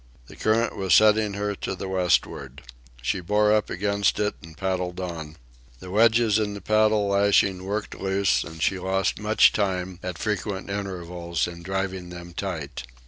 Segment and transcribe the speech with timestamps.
[0.25, 2.63] The current was setting her to the westward.
[3.03, 5.37] She bore up against it and paddled on.
[5.79, 10.71] The wedges in the paddle lashing worked loose, and she lost much time, at frequent
[10.71, 12.81] intervals, in driving them tight.